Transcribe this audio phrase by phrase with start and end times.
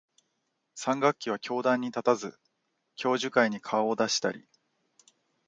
[0.73, 2.39] 三学期は教壇に立たず、
[2.95, 4.47] 教授会に顔を出したり、